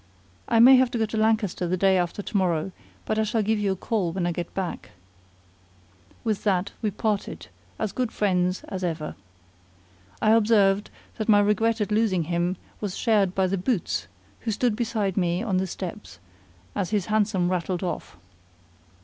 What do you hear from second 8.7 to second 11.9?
ever. I observed that my regret